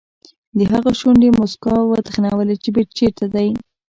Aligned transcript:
د 0.57 0.59
هغه 0.71 0.91
شونډې 0.99 1.29
موسکا 1.37 1.75
وتخنولې 1.91 2.55
چې 2.63 2.69
چېرته 2.97 3.25
دی. 3.33 3.49